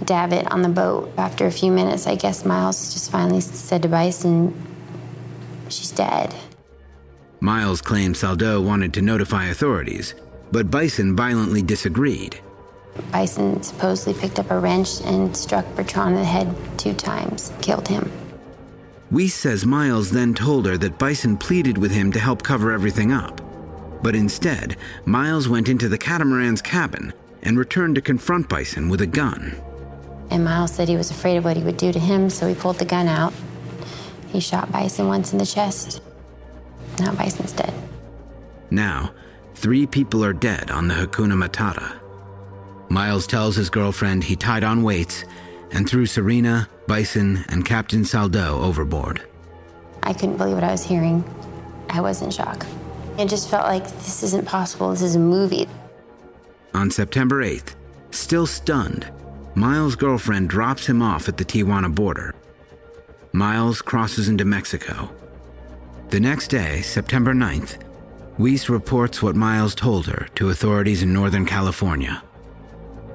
[0.04, 1.12] davit on the boat.
[1.16, 4.54] After a few minutes, I guess Miles just finally said to Bison,
[5.68, 6.34] She's dead.
[7.40, 10.14] Miles claimed Saldo wanted to notify authorities,
[10.50, 12.40] but Bison violently disagreed.
[13.10, 17.88] Bison supposedly picked up a wrench and struck Bertrand in the head two times, killed
[17.88, 18.10] him.
[19.10, 23.12] Weiss says Miles then told her that Bison pleaded with him to help cover everything
[23.12, 23.40] up.
[24.02, 29.06] But instead, Miles went into the catamaran's cabin and returned to confront Bison with a
[29.06, 29.56] gun.
[30.30, 32.54] And Miles said he was afraid of what he would do to him, so he
[32.54, 33.32] pulled the gun out.
[34.28, 36.02] He shot Bison once in the chest.
[36.98, 37.72] Now Bison's dead.
[38.70, 39.12] Now,
[39.54, 42.00] three people are dead on the Hakuna Matata.
[42.88, 45.24] Miles tells his girlfriend he tied on weights
[45.74, 49.22] and threw Serena, Bison, and Captain Saldo overboard.
[50.02, 51.24] I couldn't believe what I was hearing.
[51.90, 52.64] I was in shock.
[53.18, 54.90] It just felt like this isn't possible.
[54.90, 55.68] This is a movie.
[56.74, 57.74] On September 8th,
[58.10, 59.10] still stunned,
[59.54, 62.34] Miles' girlfriend drops him off at the Tijuana border.
[63.32, 65.10] Miles crosses into Mexico.
[66.10, 67.80] The next day, September 9th,
[68.38, 72.22] Weiss reports what Miles told her to authorities in Northern California.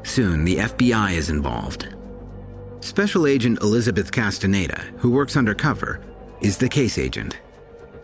[0.04, 1.94] Soon, the FBI is involved.
[2.82, 6.00] Special Agent Elizabeth Castaneda, who works undercover,
[6.42, 7.38] is the case agent.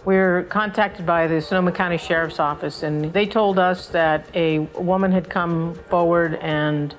[0.04, 5.12] We're contacted by the Sonoma County Sheriff's Office, and they told us that a woman
[5.12, 6.94] had come forward and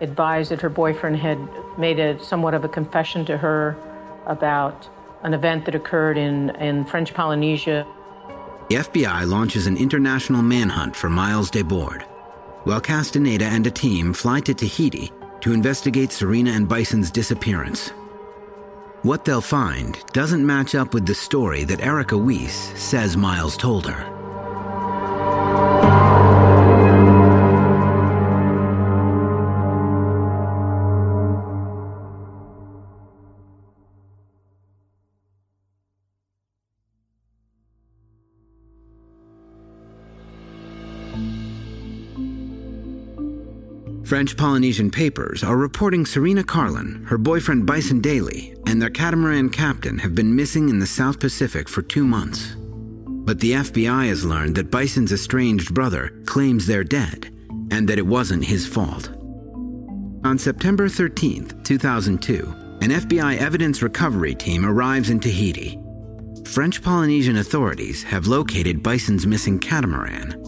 [0.00, 1.38] advised that her boyfriend had
[1.78, 3.76] made a somewhat of a confession to her
[4.26, 4.88] about
[5.22, 7.86] an event that occurred in, in French Polynesia.
[8.68, 12.02] The FBI launches an international manhunt for Miles Dabord,
[12.64, 15.10] while Castaneda and a team fly to Tahiti
[15.42, 17.90] to investigate Serena and Bison's disappearance.
[19.02, 23.86] What they'll find doesn't match up with the story that Erica Weiss says Miles told
[23.86, 24.21] her.
[44.12, 49.98] French Polynesian papers are reporting Serena Karlan, her boyfriend Bison Dele, and their catamaran captain
[50.00, 52.54] have been missing in the South Pacific for two months.
[52.58, 57.34] But the FBI has learned that Bison's estranged brother claims they're dead
[57.70, 59.08] and that it wasn't his fault.
[60.26, 65.80] On September 13, 2002, an FBI evidence recovery team arrives in Tahiti.
[66.44, 70.41] French Polynesian authorities have located Bison's missing catamaran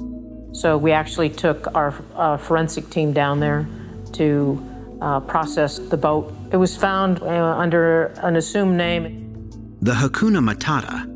[0.54, 3.66] so we actually took our uh, forensic team down there
[4.12, 4.62] to
[5.02, 6.32] uh, process the boat.
[6.52, 9.50] It was found uh, under an assumed name.
[9.82, 11.10] The Hakuna Matata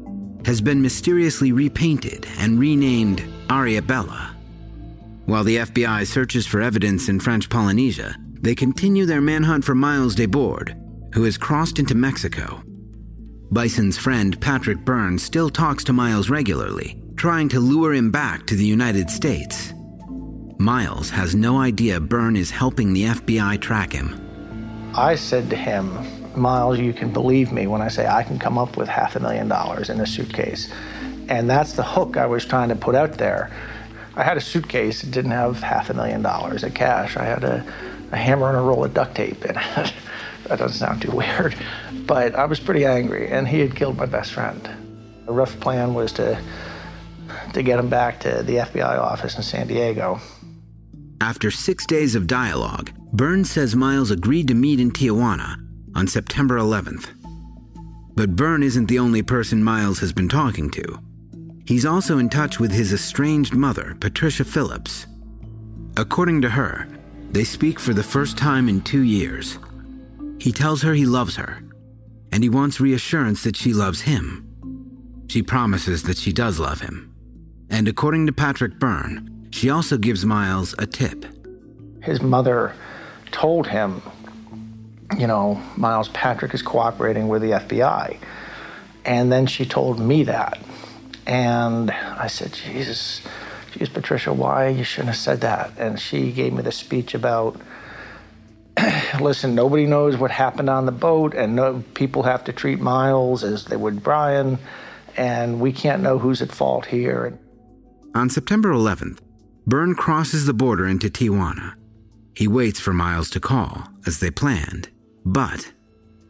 [0.47, 4.35] has been mysteriously repainted and renamed Ariabella.
[5.27, 10.17] While the FBI searches for evidence in French Polynesia, they continue their manhunt for Miles
[10.17, 10.75] Dabord,
[11.15, 12.63] who has crossed into Mexico.
[13.53, 18.55] Bison's friend Patrick Burns still talks to Miles regularly, trying to lure him back to
[18.55, 19.75] the United States.
[20.57, 24.15] Miles has no idea Byrne is helping the FBI track him.
[24.95, 25.99] I said to him,
[26.37, 29.21] Miles, you can believe me when I say I can come up with half a
[29.21, 30.73] million dollars in a suitcase.
[31.29, 33.51] And that's the hook I was trying to put out there.
[34.15, 37.17] I had a suitcase that didn't have half a million dollars of cash.
[37.17, 37.67] I had a,
[38.13, 39.57] a hammer and a roll of duct tape in it.
[40.45, 41.57] that doesn't sound too weird.
[42.07, 44.69] But I was pretty angry, and he had killed my best friend.
[45.27, 46.41] The rough plan was to
[47.55, 50.21] to get him back to the FBI office in San Diego.
[51.21, 55.57] After six days of dialogue, Burns says Miles agreed to meet in Tijuana
[55.95, 57.09] on September 11th.
[58.15, 60.99] But Byrne isn't the only person Miles has been talking to.
[61.67, 65.07] He's also in touch with his estranged mother, Patricia Phillips.
[65.97, 66.89] According to her,
[67.31, 69.59] they speak for the first time in two years.
[70.41, 71.63] He tells her he loves her,
[72.33, 74.45] and he wants reassurance that she loves him.
[75.29, 77.15] She promises that she does love him.
[77.71, 81.25] And according to Patrick Byrne, she also gives Miles a tip.
[82.03, 82.75] His mother
[83.31, 84.03] told him,
[85.17, 88.19] you know, Miles Patrick is cooperating with the FBI.
[89.05, 90.59] And then she told me that.
[91.27, 93.21] And I said, Jesus,
[93.73, 95.73] geez, Patricia, why you shouldn't have said that?
[95.79, 97.61] And she gave me the speech about,
[99.21, 103.45] listen, nobody knows what happened on the boat, and no, people have to treat Miles
[103.45, 104.59] as they would Brian,
[105.17, 107.39] and we can't know who's at fault here.
[108.15, 109.19] On September 11th,
[109.67, 111.75] Byrne crosses the border into Tijuana.
[112.35, 114.89] He waits for Miles to call, as they planned,
[115.27, 115.73] but.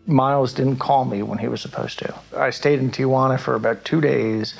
[0.06, 2.14] Miles didn't call me when he was supposed to.
[2.36, 4.54] I stayed in Tijuana for about two days,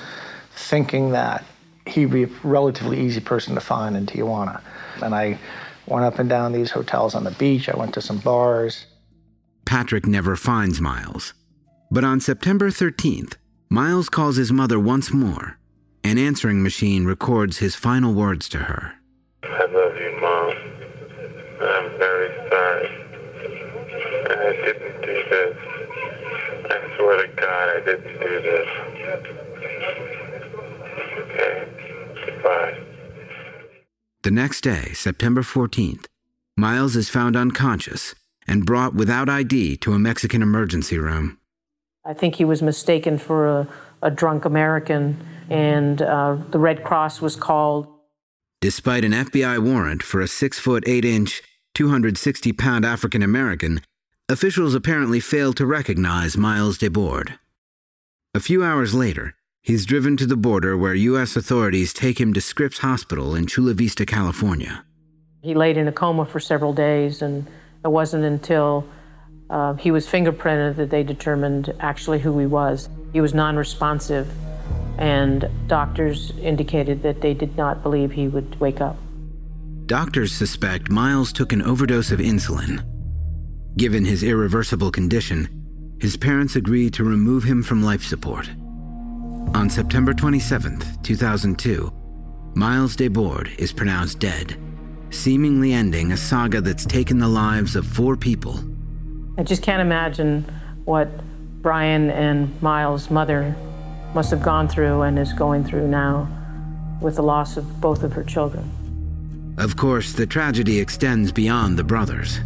[0.54, 1.44] thinking that
[1.86, 4.60] he'd be a relatively easy person to find in Tijuana.
[5.02, 5.38] And I
[5.86, 8.86] went up and down these hotels on the beach, I went to some bars.
[9.64, 11.34] Patrick never finds Miles.
[11.90, 13.34] But on September 13th,
[13.68, 15.58] Miles calls his mother once more
[16.04, 18.94] an answering machine records his final words to her.
[19.42, 20.50] I love you, Mom.
[21.60, 22.88] I'm very sorry.
[24.30, 25.56] I didn't do this.
[26.70, 28.68] I swear to God, I didn't do this.
[31.18, 31.68] Okay.
[32.26, 32.78] Goodbye.
[34.22, 36.06] The next day, September 14th,
[36.56, 38.14] Miles is found unconscious
[38.46, 41.38] and brought without ID to a Mexican emergency room.
[42.04, 43.68] I think he was mistaken for a,
[44.02, 47.86] a drunk American and uh, the Red Cross was called.
[48.60, 51.42] Despite an FBI warrant for a 6 foot 8 inch,
[51.74, 53.80] 260 pound African American,
[54.28, 57.38] officials apparently failed to recognize Miles Dabord.
[58.34, 61.36] A few hours later, he's driven to the border where U.S.
[61.36, 64.84] authorities take him to Scripps Hospital in Chula Vista, California.
[65.42, 67.46] He laid in a coma for several days, and
[67.84, 68.86] it wasn't until
[69.50, 72.88] uh, he was fingerprinted that they determined actually who he was.
[73.12, 74.28] He was non responsive
[74.98, 78.96] and doctors indicated that they did not believe he would wake up.
[79.86, 82.84] Doctors suspect Miles took an overdose of insulin.
[83.76, 85.48] Given his irreversible condition,
[86.00, 88.50] his parents agreed to remove him from life support.
[89.54, 91.92] On September 27, 2002,
[92.54, 94.56] Miles Dabord is pronounced dead,
[95.10, 98.60] seemingly ending a saga that's taken the lives of four people.
[99.38, 100.44] I just can't imagine
[100.84, 101.08] what
[101.62, 103.54] Brian and Miles' mother
[104.12, 106.28] must have gone through and is going through now
[107.00, 109.54] with the loss of both of her children.
[109.56, 112.38] Of course, the tragedy extends beyond the brothers.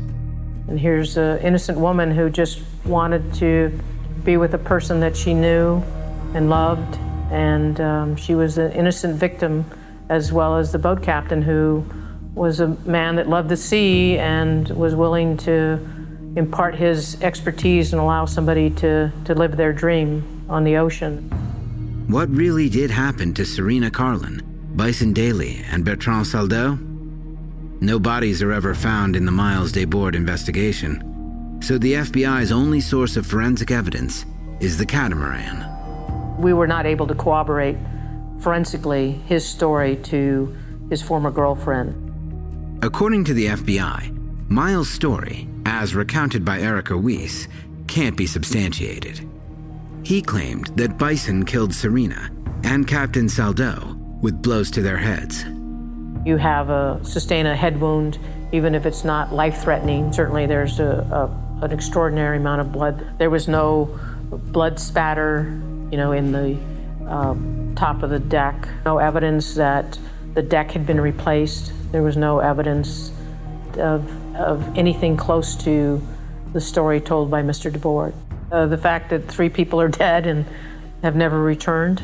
[0.68, 3.80] And here's an innocent woman who just wanted to
[4.22, 5.82] be with a person that she knew
[6.34, 6.98] and loved,
[7.30, 9.64] and um, she was an innocent victim
[10.10, 11.86] as well as the boat captain who
[12.34, 15.80] was a man that loved the sea and was willing to
[16.36, 21.28] impart his expertise and allow somebody to, to live their dream on the ocean.
[22.08, 24.42] What really did happen to Serena Karlan,
[24.76, 26.78] Bison Dele, and Bertrand Saldo?
[27.80, 33.16] No bodies are ever found in the Miles Dabord investigation, so the FBI's only source
[33.16, 34.24] of forensic evidence
[34.60, 35.66] is the catamaran.
[36.38, 37.76] We were not able to corroborate
[38.40, 40.56] forensically his story to
[40.90, 41.98] his former girlfriend.
[42.82, 47.48] According to the FBI, Miles' story, as recounted by Erica Weiss,
[47.86, 49.28] can't be substantiated.
[50.02, 52.30] He claimed that Bison killed Serena
[52.64, 55.44] and Captain Saldo with blows to their heads.
[56.24, 58.18] You have a sustain a head wound,
[58.52, 60.12] even if it's not life-threatening.
[60.12, 63.18] Certainly, there's a, a, an extraordinary amount of blood.
[63.18, 63.98] There was no
[64.30, 65.42] blood spatter,
[65.90, 66.56] you know, in the
[67.08, 67.34] uh,
[67.74, 68.68] top of the deck.
[68.84, 69.98] No evidence that
[70.34, 71.72] the deck had been replaced.
[71.90, 73.10] There was no evidence
[73.78, 76.00] of, of anything close to
[76.52, 77.70] the story told by Mr.
[77.70, 78.14] Dabord.
[78.50, 80.44] Uh, the fact that three people are dead and
[81.02, 82.02] have never returned.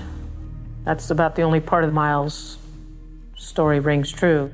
[0.85, 2.59] That's about the only part of Miles'
[3.37, 4.51] story rings true.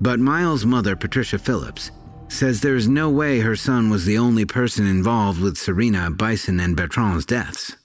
[0.00, 1.90] But Miles' mother, Patricia Phillips,
[2.28, 6.76] says there's no way her son was the only person involved with Serena, Bison, and
[6.76, 7.76] Bertrand's deaths.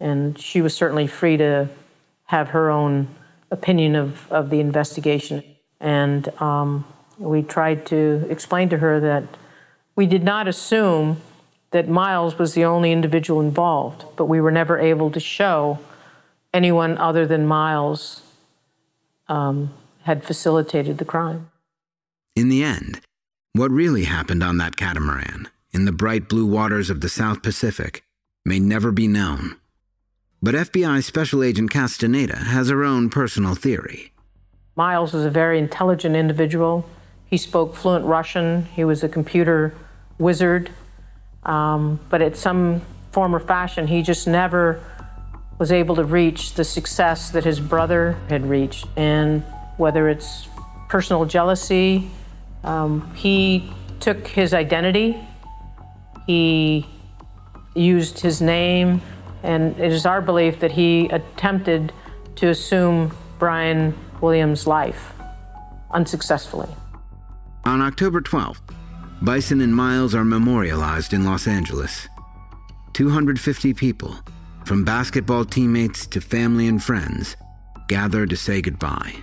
[0.00, 1.68] And she was certainly free to
[2.24, 3.08] have her own
[3.50, 5.44] opinion of, of the investigation.
[5.80, 6.84] And um,
[7.18, 9.24] we tried to explain to her that
[9.96, 11.20] we did not assume
[11.70, 15.78] that Miles was the only individual involved, but we were never able to show
[16.52, 18.22] anyone other than Miles
[19.28, 21.50] um, had facilitated the crime.
[22.36, 23.00] In the end,
[23.52, 28.04] what really happened on that catamaran in the bright blue waters of the South Pacific
[28.44, 29.56] may never be known.
[30.42, 34.12] But FBI Special Agent Castaneda has her own personal theory.
[34.76, 36.84] Miles was a very intelligent individual.
[37.26, 38.66] He spoke fluent Russian.
[38.66, 39.74] He was a computer
[40.18, 40.70] wizard.
[41.44, 44.80] Um, but at some form or fashion, he just never
[45.58, 48.86] was able to reach the success that his brother had reached.
[48.96, 49.42] And
[49.76, 50.48] whether it's
[50.88, 52.10] personal jealousy,
[52.62, 55.16] um, he took his identity,
[56.26, 56.86] he
[57.74, 59.00] used his name,
[59.42, 61.92] and it is our belief that he attempted
[62.36, 65.12] to assume Brian Williams' life
[65.90, 66.68] unsuccessfully.
[67.66, 68.60] On October 12th,
[69.22, 72.08] Bison and Miles are memorialized in Los Angeles.
[72.92, 74.14] 250 people,
[74.66, 77.36] from basketball teammates to family and friends,
[77.88, 79.14] gather to say goodbye.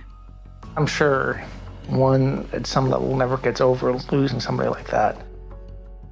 [0.76, 1.40] I'm sure
[1.86, 5.24] one at some level never gets over losing somebody like that.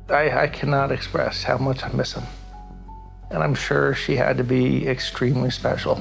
[0.09, 2.25] I, I cannot express how much I miss him.
[3.31, 6.01] And I'm sure she had to be extremely special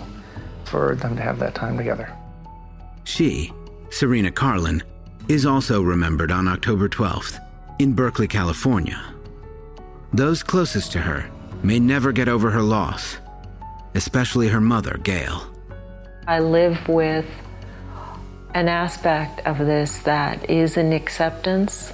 [0.65, 2.11] for them to have that time together.
[3.03, 3.51] She,
[3.89, 4.84] Serena Karlan,
[5.30, 7.39] is also remembered on October 12th
[7.77, 8.99] in Berkeley, California.
[10.11, 11.30] Those closest to her
[11.61, 13.17] may never get over her loss,
[13.93, 15.43] especially her mother, Gail.
[16.27, 17.27] I live with
[18.55, 21.93] an aspect of this that is an acceptance,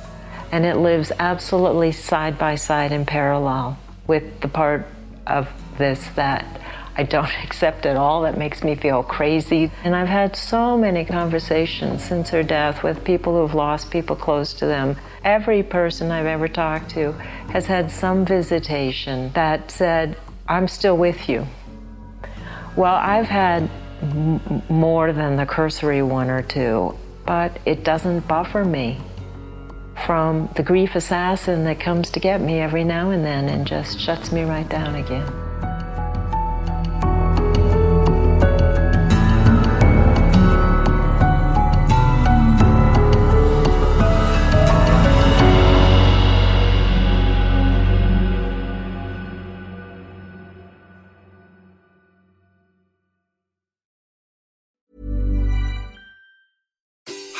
[0.54, 3.78] and it lives absolutely side by side in parallel
[4.08, 4.88] with the part
[5.28, 6.62] of this that
[6.98, 9.72] I don't accept at all, that makes me feel crazy.
[9.84, 14.54] And I've had so many conversations since her death with people who've lost people close
[14.56, 14.96] to them.
[15.24, 17.12] Every person I've ever talked to
[17.52, 20.18] has had some visitation that said,
[20.48, 21.48] I'm still with you.
[22.76, 23.70] Well, I've had
[24.02, 29.00] m- more than the cursory one or two, but it doesn't buffer me
[30.06, 34.00] from the grief assassin that comes to get me every now and then and just
[34.00, 35.45] shuts me right down again.